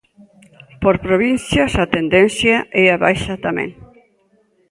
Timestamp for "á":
2.95-2.97